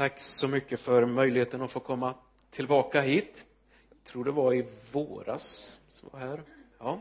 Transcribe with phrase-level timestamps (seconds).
[0.00, 2.14] tack så mycket för möjligheten att få komma
[2.50, 3.46] tillbaka hit.
[3.90, 6.42] Jag tror det var i våras som var här.
[6.78, 7.00] Ja.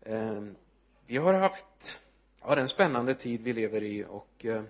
[0.00, 0.42] Eh,
[1.06, 2.00] vi har haft
[2.40, 4.66] ja det är en spännande tid vi lever i och eh, om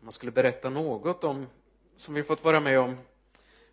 [0.00, 1.46] man skulle berätta något om
[1.96, 2.96] som vi fått vara med om.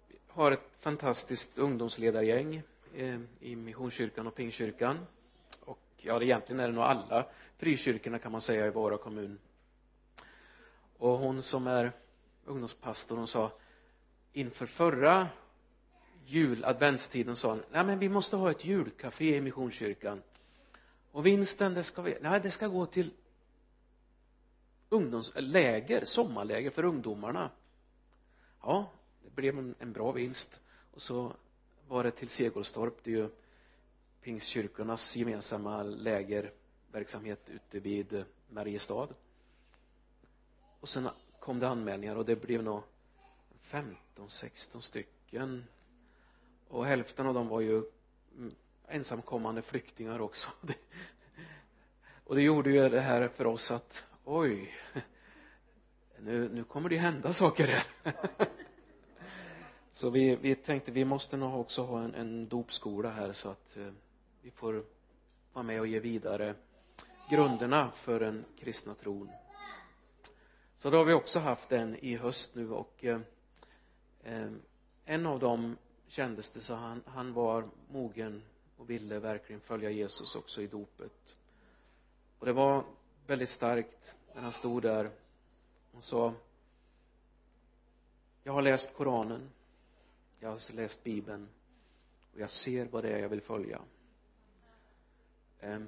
[0.08, 2.62] Vi har ett fantastiskt ungdomsledargäng
[2.96, 5.06] eh, i missionskyrkan och pingkyrkan
[5.60, 7.26] och ja egentligen är det nog alla
[7.58, 9.40] frikyrkorna kan man säga i Vara kommun
[10.98, 11.92] och hon som är
[12.46, 13.52] ungdomspastor hon sa
[14.34, 15.28] inför förra
[16.26, 20.22] jul adventstiden sa hon nej men vi måste ha ett julcafé i missionskyrkan.
[21.12, 23.12] Och vinsten det ska vi nej det ska gå till
[24.90, 27.52] ungdomsläger, sommarläger för ungdomarna.
[28.62, 28.92] Ja
[29.24, 30.62] det blev en, en bra vinst.
[30.92, 31.34] Och så
[31.88, 33.30] var det till Segelstorp det är ju
[34.22, 39.08] pingstkyrkornas gemensamma lägerverksamhet ute vid Mariestad
[40.80, 41.10] och sen
[41.40, 42.84] kom det anmälningar och det blev nog
[43.60, 45.66] 15, 16 stycken.
[46.68, 47.84] Och hälften av dem var ju
[48.88, 50.48] ensamkommande flyktingar också.
[52.24, 54.76] Och det gjorde ju det här för oss att oj
[56.20, 58.14] nu, nu kommer det hända saker här.
[59.92, 63.78] Så vi, vi tänkte vi måste nog också ha en, en dopskola här så att
[63.78, 63.92] eh,
[64.42, 64.86] vi får
[65.54, 66.56] vara med och ge vidare
[67.30, 69.30] grunderna för den kristna tron
[70.78, 73.20] så då har vi också haft en i höst nu och eh,
[74.24, 74.52] eh,
[75.06, 78.44] en av dem kändes det så han, han var mogen
[78.78, 81.36] och ville verkligen följa Jesus också i dopet.
[82.40, 82.86] Och det var
[83.28, 85.12] väldigt starkt när han stod där
[85.92, 86.34] och sa
[88.44, 89.50] jag har läst koranen
[90.40, 91.50] jag har läst bibeln
[92.34, 93.82] och jag ser vad det är jag vill följa.
[95.60, 95.80] Eh,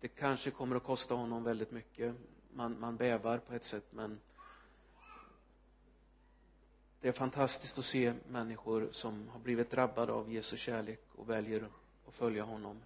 [0.00, 2.14] det kanske kommer att kosta honom väldigt mycket
[2.54, 4.20] man, man bävar på ett sätt men
[7.00, 11.68] det är fantastiskt att se människor som har blivit drabbade av Jesu kärlek och väljer
[12.08, 12.82] att följa honom.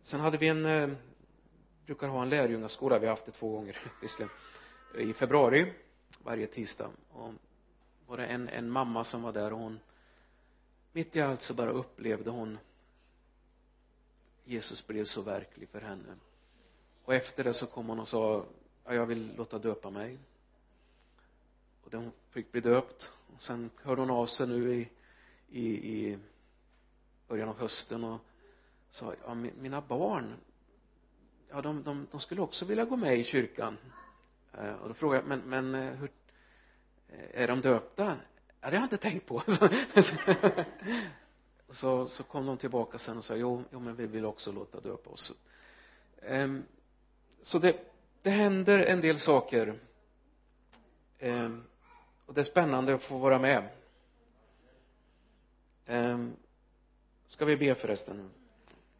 [0.00, 0.90] Sen hade vi en eh,
[1.86, 4.36] brukar ha en lärjungaskola vi har haft det två gånger visserligen
[4.98, 5.72] i februari
[6.22, 6.90] varje tisdag.
[7.08, 7.32] Och
[8.06, 9.80] var det en, en mamma som var där och hon
[10.92, 12.58] mitt i allt så bara upplevde hon
[14.44, 16.16] Jesus blev så verklig för henne
[17.04, 18.44] och efter det så kom hon och sa
[18.84, 20.18] ja, jag vill låta döpa mig.
[21.84, 23.10] Och hon fick bli döpt.
[23.34, 24.88] Och sen hörde hon av sig nu i,
[25.48, 26.18] i, i
[27.28, 28.20] början av hösten och
[28.90, 30.34] sa ja, mina barn
[31.50, 33.76] ja, de, de, de skulle också vilja gå med i kyrkan.
[34.52, 36.10] Eh, och då frågade jag men, men eh, hur
[37.08, 38.16] eh, är de döpta?
[38.60, 39.42] Ja, det har jag inte tänkt på.
[41.68, 44.80] Så, så kom de tillbaka sen och sa jo, jo men vi vill också låta
[44.80, 45.32] döpa oss.
[46.22, 46.64] Ehm,
[47.44, 47.76] så det,
[48.22, 49.78] det händer en del saker.
[51.18, 51.50] Eh,
[52.26, 53.68] och det är spännande att få vara med.
[55.86, 56.26] Eh,
[57.26, 58.30] ska vi be förresten?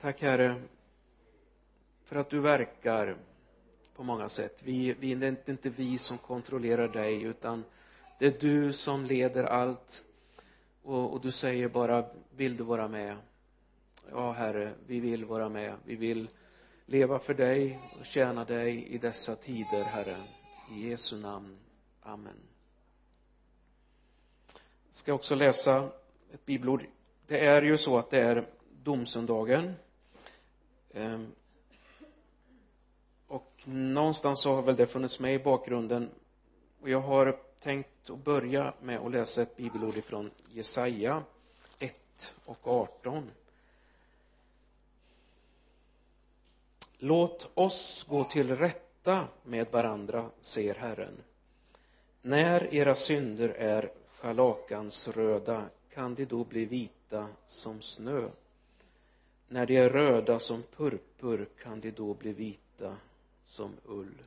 [0.00, 0.62] Tack herre
[2.04, 3.16] för att du verkar
[3.96, 4.62] på många sätt.
[4.62, 7.64] Vi, vi, det är inte vi som kontrollerar dig utan
[8.18, 10.04] det är du som leder allt.
[10.82, 12.06] Och, och du säger bara
[12.36, 13.16] vill du vara med?
[14.10, 15.74] Ja herre vi vill vara med.
[15.84, 16.28] Vi vill
[16.86, 20.16] leva för dig och tjäna dig i dessa tider, Herre.
[20.70, 21.58] I Jesu namn.
[22.00, 22.40] Amen.
[24.86, 25.90] Jag ska också läsa
[26.32, 26.86] ett bibelord.
[27.26, 28.48] Det är ju så att det är
[28.82, 29.74] domsöndagen.
[30.94, 31.32] Ehm,
[33.26, 36.10] och någonstans så har väl det funnits med i bakgrunden.
[36.80, 41.22] Och jag har tänkt att börja med att läsa ett bibelord ifrån Jesaja
[41.78, 43.30] 1 och 18.
[47.04, 51.22] Låt oss gå till rätta med varandra säger Herren.
[52.22, 58.28] När era synder är scharlakansröda kan de då bli vita som snö?
[59.48, 62.96] När de är röda som purpur kan de då bli vita
[63.44, 64.22] som ull?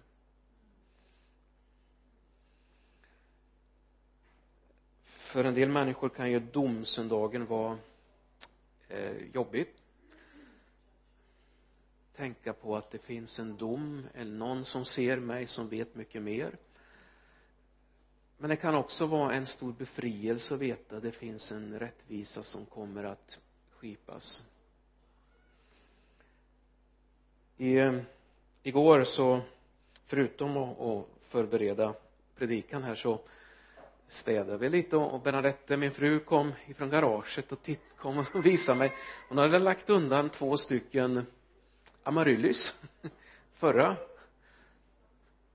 [5.03, 7.77] För en del människor kan ju domsöndagen vara
[8.87, 9.67] eh, jobbig
[12.17, 16.21] tänka på att det finns en dom eller någon som ser mig som vet mycket
[16.21, 16.57] mer.
[18.37, 22.43] Men det kan också vara en stor befrielse att veta att det finns en rättvisa
[22.43, 23.39] som kommer att
[23.71, 24.43] skipas.
[27.57, 28.01] I eh,
[28.63, 29.41] igår så
[30.05, 31.93] förutom att förbereda
[32.35, 33.19] predikan här så
[34.07, 38.79] städade vi lite och Bernadette, min fru, kom ifrån garaget och titt, kom och visade
[38.79, 38.93] mig.
[39.29, 41.25] Hon hade lagt undan två stycken
[42.07, 42.73] amaryllis
[43.55, 43.95] förra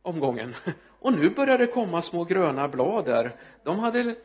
[0.03, 0.55] omgången.
[0.89, 3.37] Och nu börjar det komma små gröna blad där.
[3.63, 4.17] De hade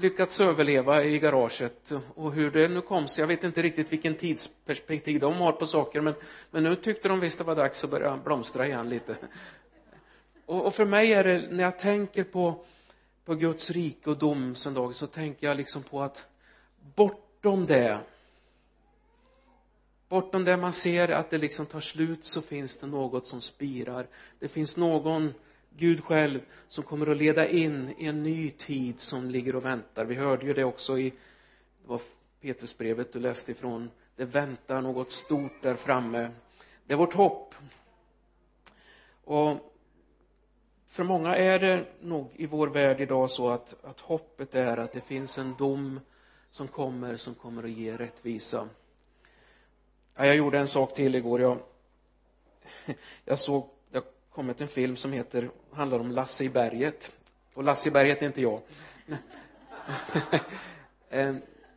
[0.00, 1.92] lyckats överleva i garaget.
[2.14, 5.66] Och hur det nu kom sig jag vet inte riktigt vilken tidsperspektiv de har på
[5.66, 6.14] saker men,
[6.50, 9.16] men nu tyckte de visst det var dags att börja blomstra igen lite.
[10.46, 12.64] Och, och för mig är det när jag tänker på
[13.28, 16.26] på Guds rike och domsöndag så tänker jag liksom på att
[16.96, 18.00] bortom det
[20.08, 24.06] bortom det man ser att det liksom tar slut så finns det något som spirar.
[24.38, 25.32] Det finns någon
[25.70, 30.04] Gud själv som kommer att leda in i en ny tid som ligger och väntar.
[30.04, 31.10] Vi hörde ju det också i
[31.82, 32.00] det var
[32.40, 33.90] Petrusbrevet du läste ifrån.
[34.16, 36.30] Det väntar något stort där framme.
[36.86, 37.54] Det är vårt hopp.
[39.24, 39.74] Och
[40.86, 44.92] för många är det nog i vår värld idag så att, att hoppet är att
[44.92, 46.00] det finns en dom
[46.50, 48.68] som kommer som kommer att ge rättvisa
[50.18, 51.40] ja, jag gjorde en sak till igår.
[51.40, 51.58] Jag
[53.24, 57.12] jag såg det har kommit en film som heter handlar om Lasse i berget.
[57.54, 58.60] Och Lasse i berget är inte jag.
[61.10, 61.34] Eh,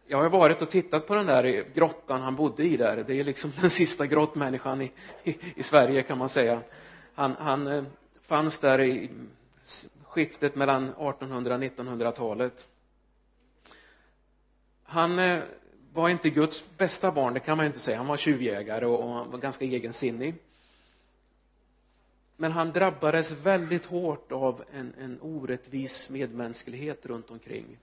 [0.08, 3.04] jag har varit och tittat på den där grottan han bodde i där.
[3.08, 4.92] Det är liksom den sista grottmänniskan i,
[5.24, 6.62] i, i Sverige kan man säga.
[7.14, 7.84] Han, han eh,
[8.22, 9.10] fanns där i
[10.04, 12.68] skiftet mellan 1800 och 1900-talet
[14.92, 15.44] han eh,
[15.94, 17.98] var inte Guds bästa barn, det kan man inte säga.
[17.98, 20.36] Han var tjuvjägare och, han var ganska egensinnig.
[22.38, 27.78] Men han drabbades väldigt hårt av en, en orättvis medmänsklighet runt omkring.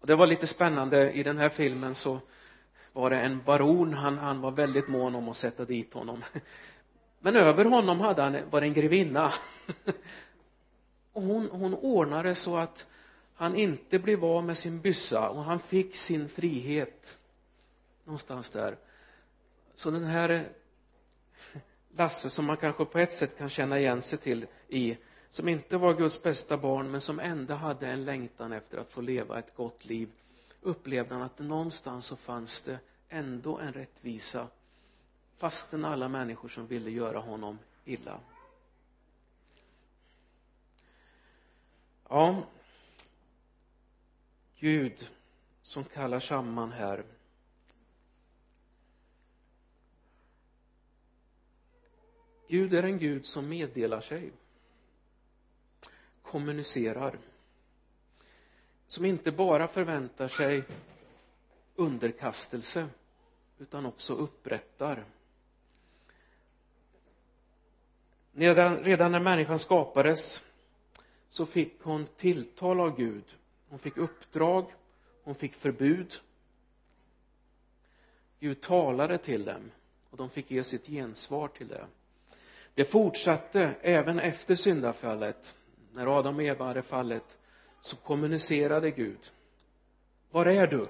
[0.00, 2.20] Och det var lite spännande, i den här filmen så
[2.92, 6.24] var det en baron, han, han var väldigt mån om att sätta dit honom.
[7.20, 9.32] Men över honom hade han, var det en grevinna.
[11.12, 12.86] Och hon, hon ordnade så att
[13.38, 17.18] han inte blev av med sin byssa och han fick sin frihet
[18.04, 18.78] någonstans där.
[19.74, 20.48] Så den här
[21.96, 24.96] Lasse som man kanske på ett sätt kan känna igen sig till i
[25.28, 29.00] som inte var Guds bästa barn men som ändå hade en längtan efter att få
[29.00, 30.08] leva ett gott liv
[30.60, 34.48] upplevde han att någonstans så fanns det ändå en rättvisa
[35.36, 38.20] fastän alla människor som ville göra honom illa.
[42.08, 42.42] Ja
[44.60, 45.08] Gud
[45.62, 47.04] som kallar samman här.
[52.48, 54.32] Gud är en Gud som meddelar sig
[56.22, 57.18] kommunicerar
[58.86, 60.62] som inte bara förväntar sig
[61.74, 62.88] underkastelse
[63.58, 65.04] utan också upprättar.
[68.32, 70.44] Redan, redan när människan skapades
[71.28, 73.37] så fick hon tilltal av Gud
[73.68, 74.74] hon fick uppdrag.
[75.24, 76.14] Hon fick förbud.
[78.40, 79.70] Gud talade till dem
[80.10, 81.86] och de fick ge sitt gensvar till det.
[82.74, 85.56] Det fortsatte även efter syndafallet.
[85.92, 87.38] När Adam och Eva hade fallit
[87.80, 89.32] så kommunicerade Gud.
[90.30, 90.86] Var är du?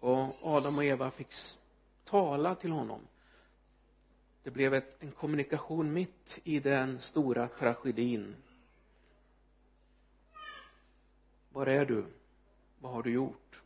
[0.00, 1.34] Och Adam och Eva fick
[2.04, 3.00] tala till honom.
[4.42, 8.36] Det blev ett, en kommunikation mitt i den stora tragedin.
[11.56, 12.06] Var är du?
[12.78, 13.62] Vad har du gjort?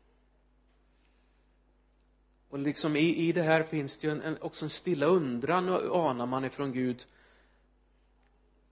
[2.49, 5.69] Och liksom i, i det här finns det ju en, en, också en stilla undran
[5.69, 7.07] anar man ifrån Gud.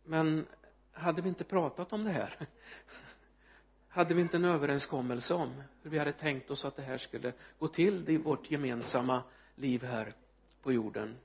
[0.04, 0.46] Men
[0.92, 2.38] hade vi inte pratat om det här?
[3.88, 7.32] Hade vi inte en överenskommelse om hur vi hade tänkt oss att det här skulle
[7.58, 9.22] gå till i vårt gemensamma
[9.54, 10.14] liv här
[10.62, 11.16] på jorden?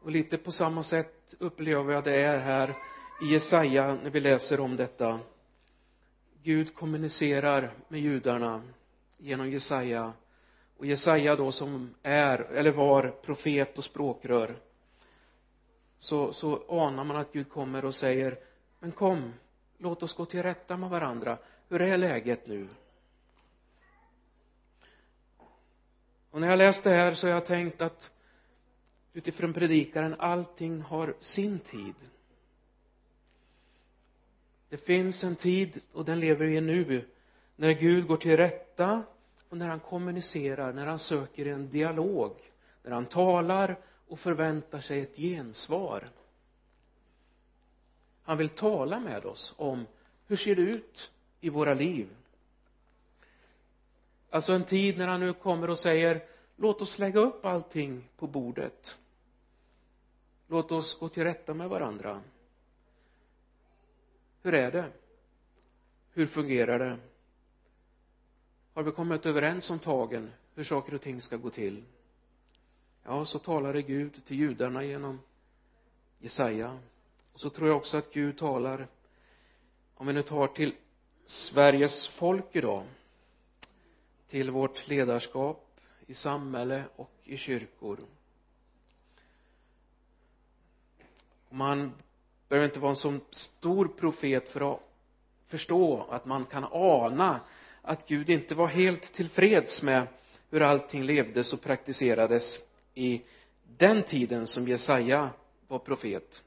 [0.00, 2.74] Och lite på samma sätt upplever jag det är här
[3.22, 5.20] i Jesaja när vi läser om detta.
[6.48, 8.62] Gud kommunicerar med judarna
[9.18, 10.12] genom Jesaja.
[10.76, 14.56] Och Jesaja då som är eller var profet och språkrör.
[15.98, 18.38] Så, så anar man att Gud kommer och säger
[18.78, 19.32] men kom
[19.78, 21.38] låt oss gå till rätta med varandra.
[21.68, 22.68] Hur är läget nu?
[26.30, 28.10] Och när jag läste det här så har jag tänkt att
[29.12, 31.94] utifrån predikaren allting har sin tid
[34.68, 37.04] det finns en tid och den lever vi i nu
[37.56, 39.02] när Gud går till rätta
[39.48, 42.32] och när han kommunicerar, när han söker en dialog
[42.82, 46.08] när han talar och förväntar sig ett gensvar.
[48.22, 49.86] Han vill tala med oss om
[50.26, 51.10] hur ser det ut
[51.40, 52.08] i våra liv.
[54.30, 56.24] Alltså en tid när han nu kommer och säger
[56.56, 58.98] låt oss lägga upp allting på bordet.
[60.46, 62.20] Låt oss gå till rätta med varandra
[64.42, 64.92] hur är det?
[66.10, 66.98] Hur fungerar det?
[68.74, 71.84] Har vi kommit överens om tagen hur saker och ting ska gå till?
[73.04, 75.20] Ja så talade Gud till judarna genom
[76.18, 76.78] Jesaja.
[77.32, 78.88] Och så tror jag också att Gud talar
[79.94, 80.74] om vi nu tar till
[81.24, 82.86] Sveriges folk idag
[84.26, 87.98] till vårt ledarskap i samhälle och i kyrkor.
[91.50, 91.92] Man
[92.48, 94.80] behöver inte vara en så stor profet för att
[95.46, 97.40] förstå att man kan ana
[97.82, 100.06] att Gud inte var helt tillfreds med
[100.50, 102.60] hur allting levdes och praktiserades
[102.94, 103.22] i
[103.76, 105.30] den tiden som Jesaja
[105.68, 106.44] var profet.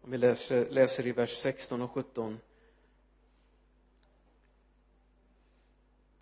[0.00, 2.38] Om vi läser, läser i vers 16 och 17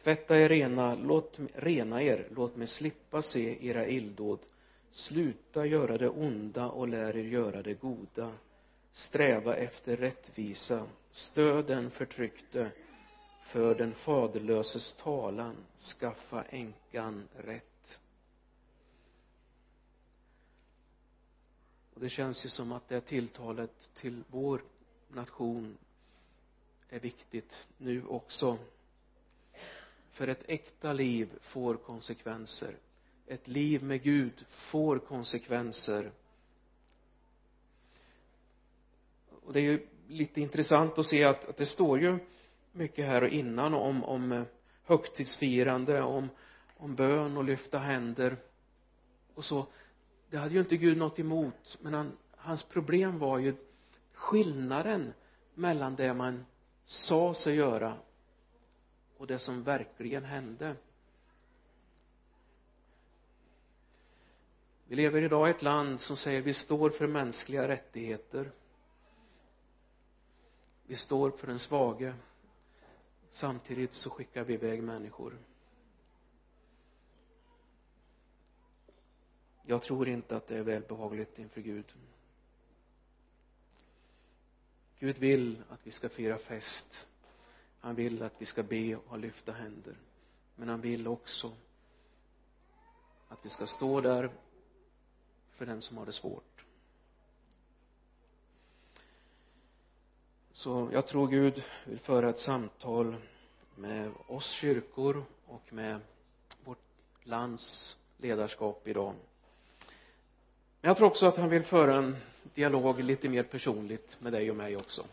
[0.02, 4.38] tvätta er rena, låt, rena er, låt mig slippa se era illdåd
[4.92, 8.32] sluta göra det onda och lär er göra det goda.
[8.92, 10.86] Sträva efter rättvisa.
[11.10, 12.70] Stöd den förtryckte.
[13.42, 15.56] För den faderlöses talan.
[15.76, 18.00] Skaffa änkan rätt.
[21.94, 24.62] Och det känns ju som att det tilltalet till vår
[25.08, 25.78] nation
[26.88, 28.58] är viktigt nu också.
[30.10, 32.76] För ett äkta liv får konsekvenser
[33.32, 36.12] ett liv med Gud får konsekvenser.
[39.42, 42.18] Och det är ju lite intressant att se att, att det står ju
[42.72, 44.42] mycket här och innan om, om eh,
[44.84, 46.28] högtidsfirande, om,
[46.76, 48.36] om bön och lyfta händer
[49.34, 49.66] och så.
[50.30, 53.54] Det hade ju inte Gud något emot men han, hans problem var ju
[54.12, 55.12] skillnaden
[55.54, 56.44] mellan det man
[56.84, 57.96] sa sig göra
[59.16, 60.76] och det som verkligen hände.
[64.92, 68.52] Vi lever idag i ett land som säger vi står för mänskliga rättigheter.
[70.86, 72.14] Vi står för den svage.
[73.30, 75.38] Samtidigt så skickar vi iväg människor.
[79.62, 81.94] Jag tror inte att det är välbehagligt inför Gud.
[84.98, 87.06] Gud vill att vi ska fira fest.
[87.80, 89.96] Han vill att vi ska be och lyfta händer.
[90.56, 91.52] Men han vill också
[93.28, 94.30] att vi ska stå där
[95.62, 96.64] för den som har det svårt.
[100.52, 103.16] Så jag tror Gud vill föra ett samtal
[103.76, 106.00] med oss kyrkor och med
[106.64, 106.78] vårt
[107.22, 109.14] lands ledarskap idag.
[110.80, 112.16] Men jag tror också att han vill föra en
[112.54, 115.06] dialog lite mer personligt med dig och mig också.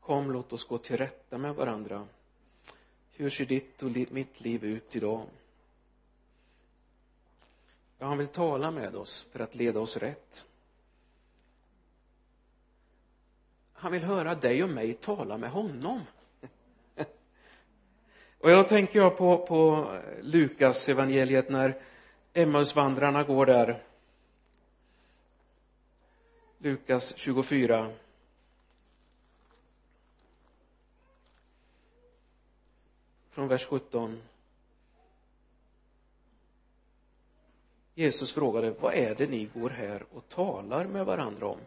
[0.00, 2.06] Kom låt oss gå till rätta med varandra.
[3.12, 5.26] Hur ser ditt och mitt liv ut idag?
[7.98, 10.46] Ja han vill tala med oss för att leda oss rätt.
[13.72, 16.00] Han vill höra dig och mig tala med honom.
[18.38, 21.80] Och jag tänker jag på, på Lukas evangeliet när
[22.32, 23.82] Emmausvandrarna går där.
[26.58, 27.92] Lukas 24
[33.30, 34.22] från vers 17
[37.94, 41.58] Jesus frågade vad är det ni går här och talar med varandra om?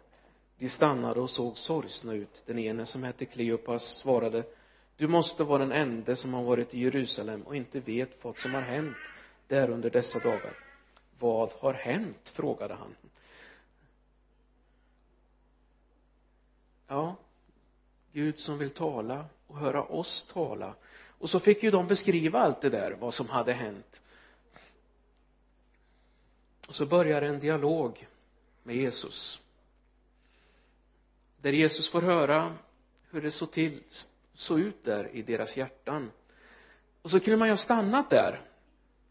[0.58, 2.44] De stannade och såg sorgsna ut.
[2.46, 4.44] Den ene som hette Kleopas svarade
[4.98, 8.54] du måste vara den ende som har varit i Jerusalem och inte vet vad som
[8.54, 8.98] har hänt
[9.48, 10.54] där under dessa dagar.
[11.20, 12.30] Vad har hänt?
[12.30, 12.96] frågade han.
[16.88, 17.16] Ja
[18.12, 20.76] Gud som vill tala och höra oss tala.
[21.20, 24.02] Och så fick ju de beskriva allt det där vad som hade hänt
[26.76, 28.08] så börjar en dialog
[28.64, 29.42] med Jesus.
[31.42, 32.56] Där Jesus får höra
[33.10, 33.84] hur det såg till
[34.34, 36.12] såg ut där i deras hjärtan.
[37.02, 38.42] Och så kunde man ju ha stannat där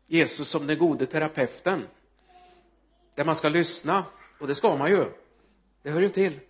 [0.06, 1.86] Jesus som den gode terapeuten
[3.14, 4.04] där man ska lyssna
[4.40, 5.12] och det ska man ju.
[5.82, 6.40] Det hör ju till.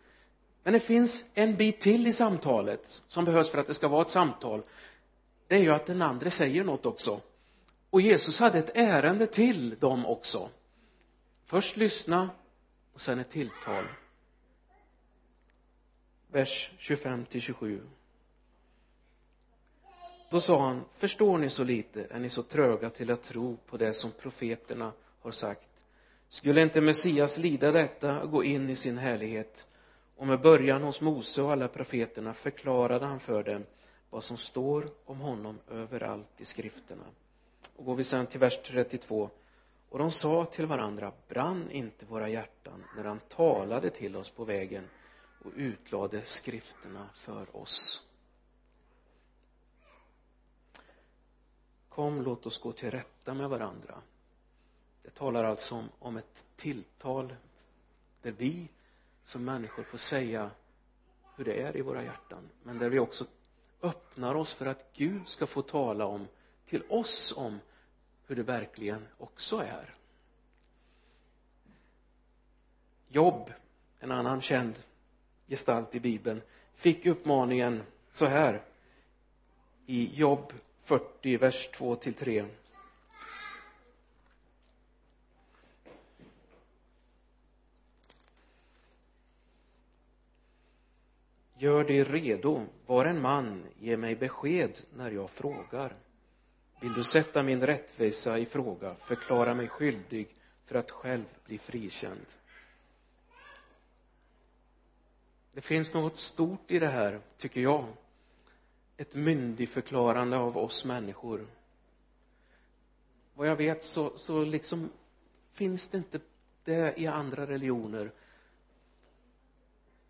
[0.63, 4.03] Men det finns en bit till i samtalet som behövs för att det ska vara
[4.03, 4.63] ett samtal.
[5.47, 7.21] Det är ju att den andra säger något också.
[7.91, 10.49] Och Jesus hade ett ärende till dem också
[11.47, 12.31] först lyssna
[12.93, 13.85] och sen ett tilltal.
[16.29, 17.83] Vers 25 till 27
[20.31, 22.07] då sa han förstår ni så lite?
[22.11, 25.69] Är ni så tröga till att tro på det som profeterna har sagt?
[26.29, 29.67] Skulle inte Messias lida detta och gå in i sin härlighet?
[30.17, 33.65] Och med början hos Mose och alla profeterna förklarade han för dem
[34.11, 37.05] vad som står om honom överallt i skrifterna.
[37.77, 39.31] Och går vi sen till vers 32
[39.89, 44.45] och de sa till varandra brann inte våra hjärtan när han talade till oss på
[44.45, 44.89] vägen
[45.45, 48.03] och utlade skrifterna för oss?
[51.89, 54.03] Kom låt oss gå till rätta med varandra.
[55.03, 57.37] Det talar alltså om, om ett tilltal
[58.23, 58.69] där vi
[59.25, 60.51] som människor får säga
[61.37, 63.25] hur det är i våra hjärtan men där vi också
[63.83, 66.27] öppnar oss för att Gud ska få tala om
[66.67, 67.59] till oss om
[68.27, 69.95] hur det verkligen också är
[73.09, 73.53] Jobb
[74.01, 74.75] en annan känd
[75.47, 76.43] gestalt i bibeln
[76.75, 78.63] fick uppmaningen så här
[79.87, 80.53] i Jobb
[80.83, 82.47] 40 vers 2 till 3
[91.59, 95.93] Gör dig redo, var en man, ge mig besked när jag frågar.
[96.81, 102.27] Vill du sätta min rättvisa i fråga, förklara mig skyldig för att själv bli frikänd.
[105.53, 107.87] Det finns något stort i det här, tycker jag.
[108.97, 111.47] Ett myndigförklarande av oss människor.
[113.35, 114.91] Vad jag vet så, så liksom
[115.53, 116.21] finns det inte
[116.65, 118.13] det i andra religioner.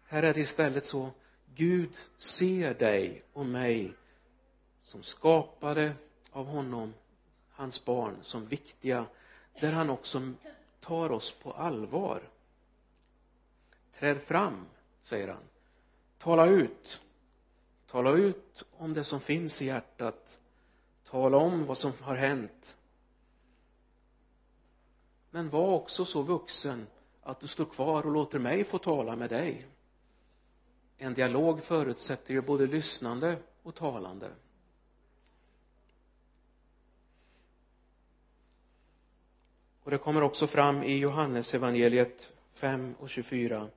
[0.07, 1.11] Här är det istället så
[1.55, 3.95] Gud ser dig och mig
[4.81, 5.95] som skapade
[6.37, 6.95] av honom,
[7.51, 9.07] hans barn, som viktiga,
[9.61, 10.33] där han också
[10.81, 12.23] tar oss på allvar.
[13.95, 14.67] Träd fram,
[15.03, 15.43] säger han.
[16.19, 17.01] Tala ut.
[17.87, 20.41] Tala ut om det som finns i hjärtat.
[21.05, 22.77] Tala om vad som har hänt.
[25.31, 26.87] Men var också så vuxen
[27.23, 29.67] att du står kvar och låter mig få tala med dig
[30.99, 34.31] en dialog förutsätter ju både lyssnande och talande
[39.87, 43.69] och det kommer också fram i Johannes evangeliet 5 och 24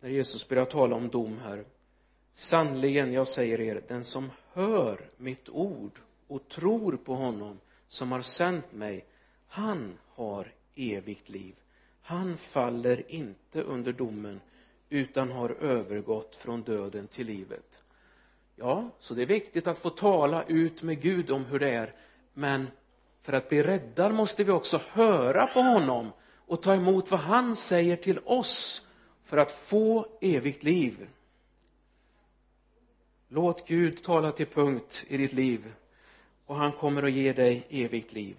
[0.00, 1.64] när Jesus börjar tala om dom här.
[2.32, 8.20] Sannerligen jag säger er den som hör mitt ord och tror på honom som har
[8.20, 9.06] sänt mig
[9.46, 11.54] han har evigt liv.
[12.02, 14.40] Han faller inte under domen
[14.88, 17.84] utan har övergått från döden till livet.
[18.54, 21.94] Ja så det är viktigt att få tala ut med Gud om hur det är
[22.32, 22.70] men
[23.26, 26.12] för att bli räddad måste vi också höra på honom
[26.46, 28.86] och ta emot vad han säger till oss
[29.24, 31.08] för att få evigt liv.
[33.28, 35.72] Låt Gud tala till punkt i ditt liv
[36.46, 38.36] och han kommer att ge dig evigt liv.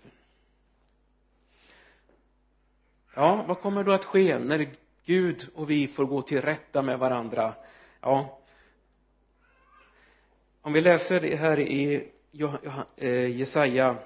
[3.15, 4.69] Ja vad kommer då att ske när
[5.05, 7.53] Gud och vi får gå till rätta med varandra?
[8.01, 8.39] Ja
[10.61, 12.09] om vi läser här i
[12.95, 13.97] eh, Jesaja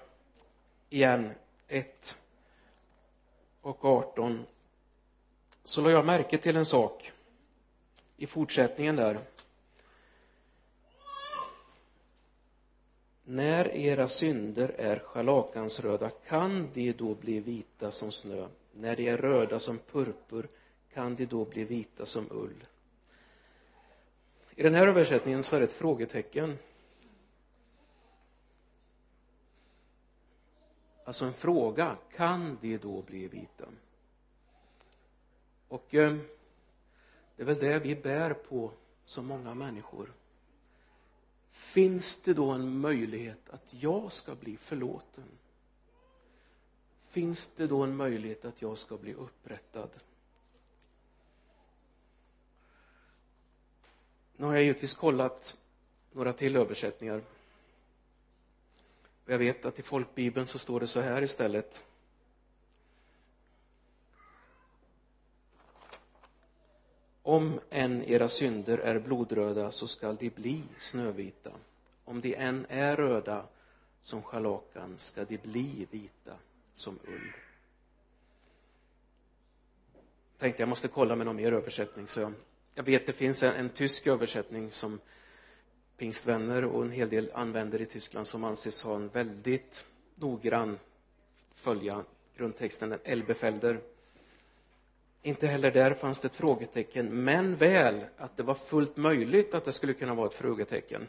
[0.92, 1.30] igen
[1.68, 2.18] 1
[3.62, 4.46] och 18
[5.64, 7.12] så lade jag märke till en sak
[8.18, 9.20] i fortsättningen där.
[13.24, 18.48] När era synder är scharlakansröda kan de då bli vita som snö?
[18.72, 20.48] När de är röda som purpur
[20.94, 22.64] kan de då bli vita som ull?
[24.56, 26.58] I den här översättningen så är det ett frågetecken.
[31.12, 33.66] Alltså en fråga kan de då bli vita
[35.68, 36.18] och eh,
[37.36, 38.72] det är väl det vi bär på
[39.06, 40.14] som många människor.
[41.52, 45.24] Finns det då en möjlighet att jag ska bli förlåten?
[47.10, 49.90] Finns det då en möjlighet att jag ska bli upprättad?
[54.36, 55.58] Nu har jag givetvis kollat
[56.12, 57.24] några till översättningar
[59.26, 61.84] jag vet att i folkbibeln så står det så här istället.
[67.24, 71.52] Om än era synder är blodröda så skall de bli snövita.
[72.06, 73.46] Om de än är röda
[74.02, 76.34] som scharlakan ska de bli vita
[76.74, 77.32] som ull.
[80.38, 82.34] Tänkte jag måste kolla med någon mer översättning så jag,
[82.74, 85.00] jag vet det finns en, en tysk översättning som
[86.02, 89.86] pingstvänner och en hel del använder i Tyskland som anses ha en väldigt
[90.16, 90.80] noggrann
[91.56, 93.82] följa grundtexten Elbefelder.
[95.22, 99.66] Inte heller där fanns det ett frågetecken men väl att det var fullt möjligt att
[99.66, 101.08] det skulle kunna vara ett frågetecken.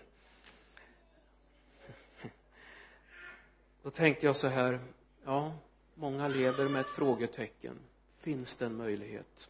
[3.83, 4.81] Då tänkte jag så här
[5.24, 5.55] ja
[5.94, 7.78] många lever med ett frågetecken.
[8.18, 9.48] Finns det en möjlighet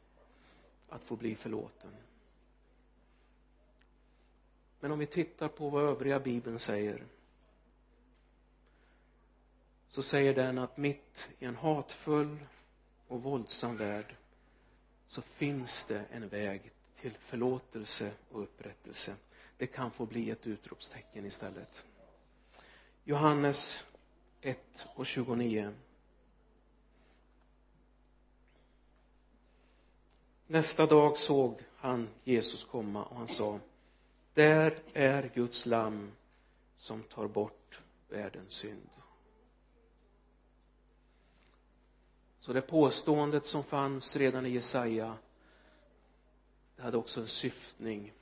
[0.89, 1.91] att få bli förlåten?
[4.83, 7.07] Men om vi tittar på vad övriga bibeln säger
[9.89, 12.39] så säger den att mitt i en hatfull
[13.09, 14.17] och våldsam värld
[15.07, 19.17] så finns det en väg till förlåtelse och upprättelse.
[19.57, 21.85] Det kan få bli ett utropstecken istället.
[23.05, 23.85] Johannes
[24.41, 25.75] 1 och 29
[30.47, 33.61] nästa dag såg han Jesus komma och han sa
[34.35, 36.13] där är Guds lamm
[36.77, 38.91] som tar bort världens synd.
[42.39, 45.19] Så det påståendet som fanns redan i Jesaja
[46.77, 48.13] det hade också en syftning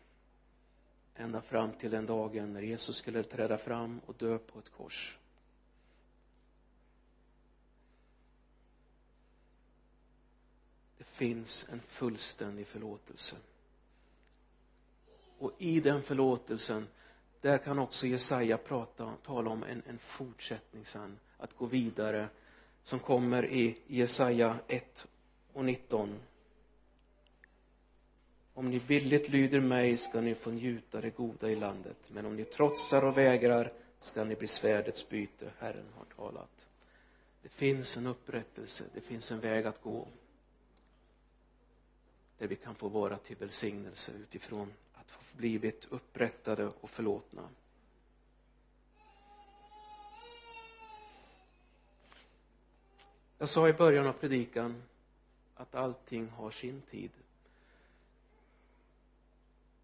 [1.15, 5.19] ända fram till den dagen när Jesus skulle träda fram och dö på ett kors.
[10.99, 13.37] Det finns en fullständig förlåtelse
[15.41, 16.87] och i den förlåtelsen
[17.41, 22.29] där kan också Jesaja prata, tala om en, en fortsättning sen att gå vidare
[22.83, 25.07] som kommer i Jesaja 1
[25.53, 26.19] och 19
[28.55, 32.37] om ni billigt lyder mig ska ni få njuta det goda i landet men om
[32.37, 36.69] ni trotsar och vägrar ska ni bli svärdets byte Herren har talat.
[37.43, 40.09] Det finns en upprättelse det finns en väg att gå
[42.39, 44.73] där vi kan få vara till välsignelse utifrån
[45.33, 47.49] blivit upprättade och förlåtna.
[53.39, 54.83] Jag sa i början av predikan
[55.55, 57.11] att allting har sin tid.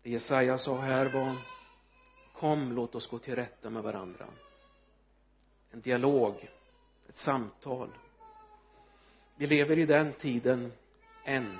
[0.02, 1.36] Det Jesaja sa här var
[2.32, 4.26] kom låt oss gå till rätta med varandra.
[5.70, 6.48] En dialog
[7.08, 7.88] ett samtal.
[9.36, 10.72] Vi lever i den tiden
[11.24, 11.58] än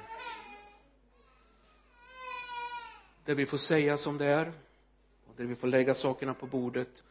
[3.26, 4.52] där vi får säga som det är
[5.26, 7.04] och där vi får lägga sakerna på bordet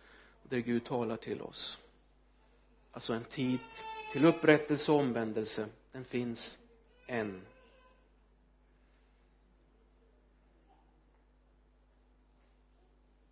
[0.44, 1.80] och där Gud talar till oss.
[2.92, 3.60] Alltså en tid
[4.12, 6.60] till upprättelse och omvändelse den finns
[7.08, 7.42] än.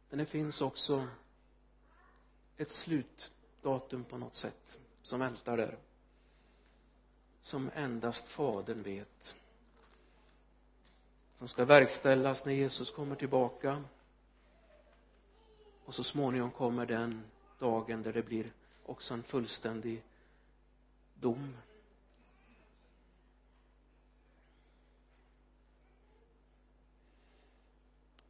[0.10, 1.08] Men det finns också
[2.58, 5.78] ett slutdatum på något sätt som väntar där
[7.42, 9.36] som endast fadern vet
[11.44, 13.84] som ska verkställas när Jesus kommer tillbaka.
[15.86, 17.24] Och så småningom kommer den
[17.60, 18.54] dagen där det blir
[18.86, 20.04] också en fullständig
[21.14, 21.58] dom.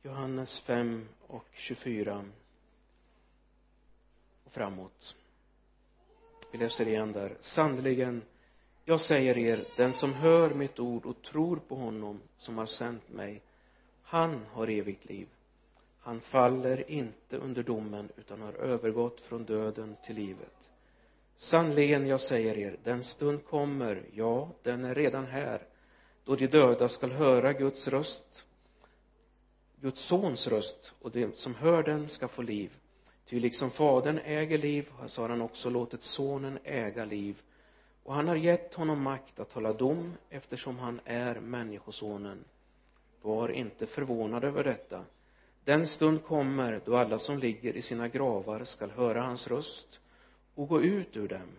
[0.02, 2.26] Johannes 5 och 24
[4.44, 5.16] och framåt.
[6.52, 7.38] Vi läser igen där.
[7.40, 8.22] Sannerligen
[8.86, 13.10] jag säger er den som hör mitt ord och tror på honom som har sänt
[13.10, 13.42] mig
[14.04, 15.28] han har evigt liv.
[16.00, 20.70] Han faller inte under domen utan har övergått från döden till livet.
[21.36, 25.62] Sannerligen jag säger er den stund kommer ja den är redan här
[26.26, 28.46] då de döda skall höra Guds röst
[29.84, 32.72] Guds sons röst och de som hör den ska få liv.
[33.26, 37.42] Ty liksom fadern äger liv så har han också låtit sonen äga liv
[38.04, 42.44] och han har gett honom makt att hålla dom eftersom han är människosonen.
[43.22, 45.06] Var inte förvånad över detta.
[45.64, 50.00] Den stund kommer då alla som ligger i sina gravar skall höra hans röst
[50.56, 51.50] och gå ut ur dem.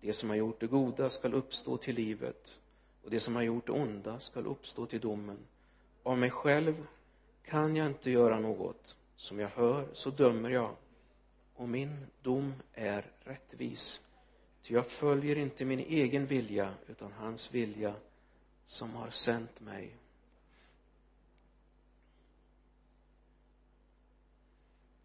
[0.00, 2.60] De som har gjort det goda skall uppstå till livet
[3.04, 5.38] och de som har gjort det onda skall uppstå till domen.
[6.02, 6.86] Av mig själv
[7.44, 8.96] kan jag inte göra något.
[9.16, 10.70] Som jag hör så dömer jag
[11.54, 14.00] och min dom är rättvis
[14.70, 17.94] ty jag följer inte min egen vilja utan hans vilja
[18.64, 19.96] som har sänt mig.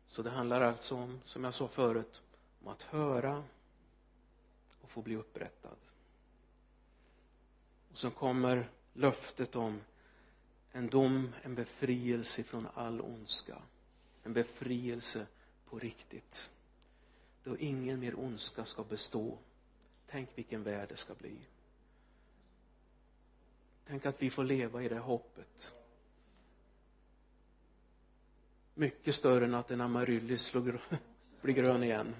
[0.06, 2.22] Så det handlar alltså om som jag sa förut
[2.62, 3.44] om att höra
[4.82, 5.78] och få bli upprättad.
[7.92, 9.82] Och så kommer löftet om
[10.72, 13.62] en dom, en befrielse från all ondska.
[14.24, 15.28] En befrielse
[15.66, 16.50] på riktigt.
[17.44, 19.38] Då ingen mer ondska ska bestå
[20.16, 21.38] tänk vilken värld det ska bli.
[23.88, 25.74] Tänk att vi får leva i det hoppet.
[28.74, 30.54] Mycket större än att en amaryllis
[31.42, 32.16] blir grön igen.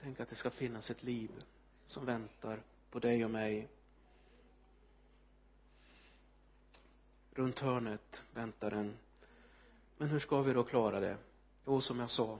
[0.00, 1.30] Tänk att det ska finnas ett liv
[1.84, 3.68] som väntar på dig och mig.
[7.30, 8.96] Runt hörnet väntar den.
[9.96, 11.16] Men hur ska vi då klara det?
[11.66, 12.38] Jo som jag sa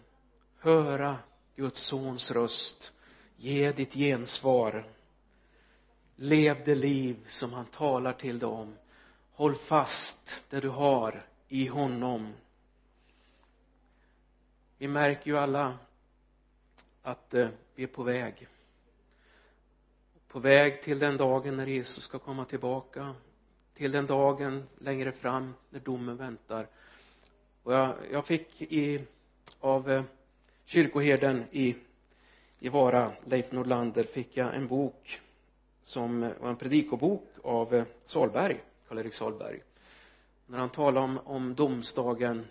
[0.59, 1.19] höra
[1.57, 2.93] Guds sons röst
[3.37, 4.85] ge ditt gensvar.
[6.17, 8.75] Lev det liv som han talar till dig om
[9.35, 12.33] håll fast det du har i honom.
[14.79, 15.79] Vi märker ju alla
[17.03, 18.49] att eh, vi är på väg.
[20.29, 23.15] På väg till den dagen när Jesus ska komma tillbaka.
[23.75, 26.69] Till den dagen längre fram när domen väntar.
[27.63, 29.05] Och jag, jag fick i
[29.61, 30.05] av eh,
[30.65, 31.77] kyrkoherden i
[32.65, 35.21] i Vara, Leif Nordlander, fick jag en bok
[35.83, 39.61] som var en predikobok av eh, Salberg, Karl-Erik Salberg
[40.47, 42.47] när han talade om, om domsdagen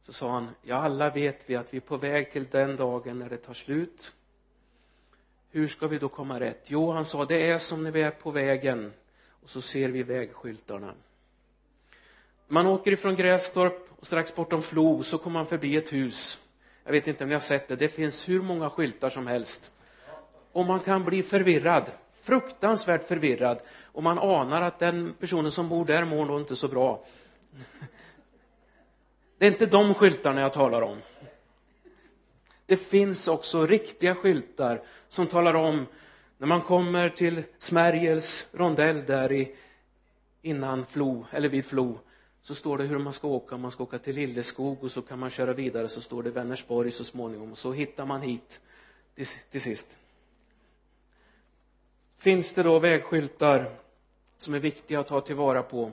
[0.00, 3.18] så sa han ja alla vet vi att vi är på väg till den dagen
[3.18, 4.12] när det tar slut.
[5.50, 6.70] Hur ska vi då komma rätt?
[6.70, 8.92] Jo han sa det är som när vi är på vägen
[9.42, 10.94] och så ser vi vägskyltarna.
[12.46, 16.38] Man åker ifrån Grästorp och strax bortom Flo så kommer man förbi ett hus
[16.88, 17.76] jag vet inte om ni har sett det.
[17.76, 19.72] Det finns hur många skyltar som helst.
[20.52, 21.90] Och man kan bli förvirrad.
[22.22, 23.62] Fruktansvärt förvirrad.
[23.84, 27.04] Och man anar att den personen som bor där mår nog inte så bra.
[29.38, 30.98] Det är inte de skyltarna jag talar om.
[32.66, 35.86] Det finns också riktiga skyltar som talar om
[36.38, 39.56] när man kommer till Smärjels rondell där i
[40.42, 41.98] innan Flo eller vid Flo
[42.42, 43.56] så står det hur man ska åka.
[43.56, 46.90] Man ska åka till Lilleskog och så kan man köra vidare så står det Vänersborg
[46.90, 47.52] så småningom.
[47.52, 48.60] Och så hittar man hit
[49.14, 49.98] till, till sist.
[52.16, 53.76] Finns det då vägskyltar
[54.36, 55.92] som är viktiga att ta tillvara på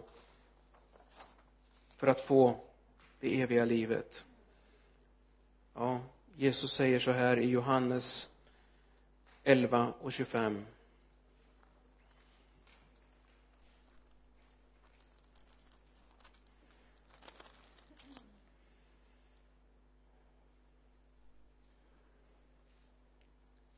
[1.98, 2.60] för att få
[3.20, 4.26] det eviga livet?
[5.74, 6.02] Ja
[6.38, 8.30] Jesus säger så här i Johannes
[9.44, 10.66] 11 och 25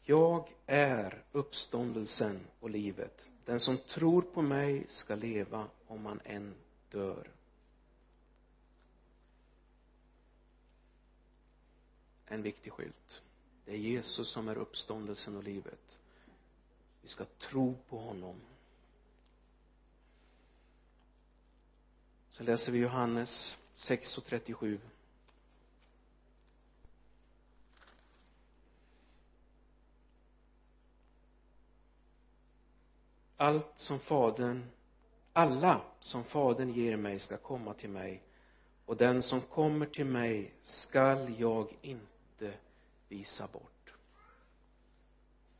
[0.10, 3.30] jag är uppståndelsen och livet.
[3.46, 6.56] Den som tror på mig ska leva om han än
[6.89, 7.32] dör.
[12.26, 13.22] En viktig skylt.
[13.65, 16.00] Det är Jesus som är uppståndelsen och livet.
[17.02, 18.36] Vi ska tro på honom.
[22.30, 24.80] Så läser vi Johannes 6 och 37
[33.38, 34.65] allt som fadern
[35.38, 38.23] alla som fadern ger mig ska komma till mig
[38.86, 42.54] och den som kommer till mig skall jag inte
[43.08, 43.93] visa bort.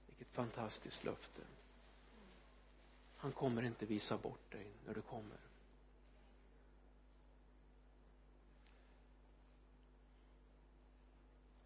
[0.08, 1.42] Vilket fantastiskt löfte.
[3.18, 5.38] Han kommer inte visa bort dig när du kommer.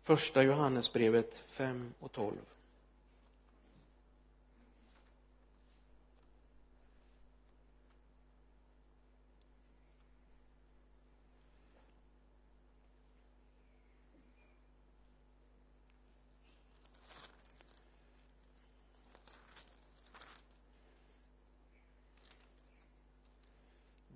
[0.03, 2.37] Första Johannesbrevet 5 och 12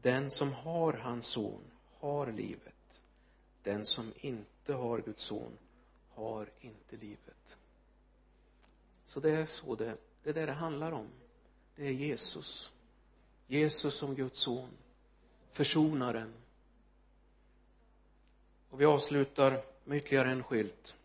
[0.06, 1.62] den som har hans son
[2.00, 3.02] har livet.
[3.64, 5.58] Den som inte har Guds son
[6.10, 7.58] har inte livet.
[9.06, 11.08] Så det är så det det är det det handlar om.
[11.76, 12.72] Det är Jesus.
[13.48, 14.70] Jesus som Guds son.
[15.52, 16.34] Försonaren.
[18.70, 20.96] Och vi avslutar med ytterligare en skylt.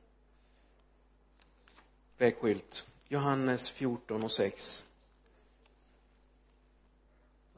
[2.19, 2.87] Vägskylt.
[3.09, 4.85] Johannes 14 och 6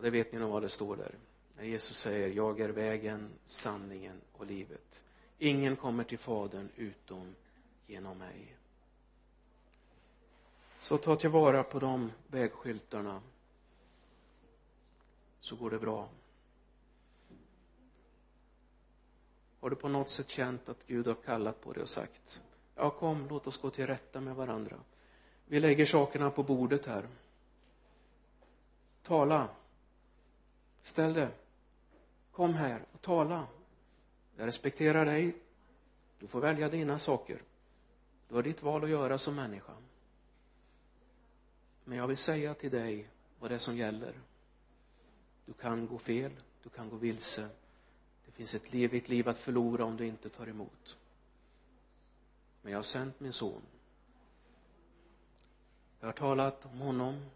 [0.02, 1.14] och det vet ni nog vad det står där
[1.56, 5.04] när Jesus säger jag är vägen, sanningen och livet.
[5.38, 7.34] Ingen kommer till fadern utom
[7.86, 8.56] genom mig.
[10.76, 13.22] Så ta tillvara på de vägskyltarna
[15.40, 16.08] så går det bra.
[19.60, 22.42] Har du på något sätt känt att Gud har kallat på dig och sagt
[22.74, 24.76] ja kom låt oss gå till rätta med varandra.
[25.46, 27.08] Vi lägger sakerna på bordet här.
[29.02, 29.48] Tala.
[30.80, 31.30] Ställ det
[32.32, 33.46] kom här och tala.
[34.36, 35.36] Jag respekterar dig.
[36.18, 37.42] Du får välja dina saker.
[38.28, 39.72] Du har ditt val att göra som människa.
[41.84, 44.20] Men jag vill säga till dig vad det är som gäller.
[45.46, 46.32] Du kan gå fel.
[46.62, 47.48] Du kan gå vilse.
[48.26, 50.96] Det finns ett evigt liv att förlora om du inte tar emot.
[52.62, 53.62] Men jag har sänt min son.
[56.00, 57.30] Jag har talat om honom.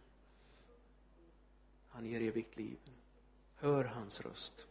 [1.88, 2.78] Han ger evigt liv.
[3.54, 4.66] Hör hans röst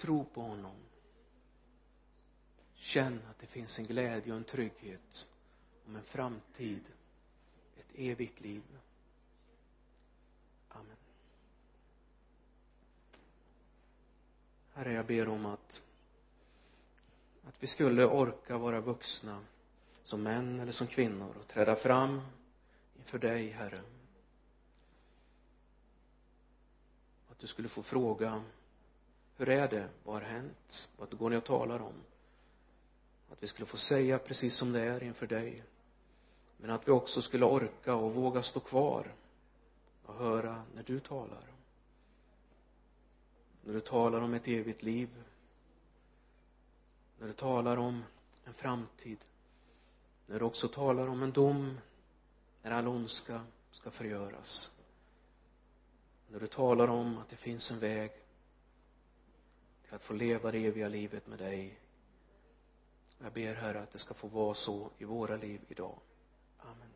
[0.00, 0.76] tro på honom.
[2.74, 5.28] Känn att det finns en glädje och en trygghet
[5.86, 6.84] om en framtid
[7.76, 8.62] ett evigt liv.
[10.68, 10.96] Amen.
[14.72, 15.82] Herre jag ber om att
[17.44, 19.44] att vi skulle orka vara vuxna
[20.02, 22.20] som män eller som kvinnor och träda fram
[22.98, 23.82] inför dig herre.
[27.30, 28.42] Att du skulle få fråga
[29.40, 29.88] hur är det?
[30.04, 30.88] Vad har hänt?
[30.96, 31.94] Vad går ni och talar om?
[33.30, 35.64] Att vi skulle få säga precis som det är inför dig.
[36.56, 39.14] Men att vi också skulle orka och våga stå kvar
[40.06, 41.44] och höra när du talar.
[43.62, 45.24] När du talar om ett evigt liv.
[47.18, 48.04] När du talar om
[48.44, 49.18] en framtid.
[50.26, 51.78] När du också talar om en dom
[52.62, 54.72] när all ondska ska förgöras.
[56.28, 58.10] När du talar om att det finns en väg
[59.90, 61.78] för att få leva det eviga livet med dig.
[63.18, 65.98] Jag ber herre att det ska få vara så i våra liv idag.
[66.58, 66.89] Amen.